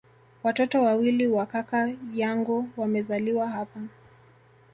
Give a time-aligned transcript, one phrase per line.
[0.43, 3.79] Watoto wawili wa kaka yangu wamezaliwa hapa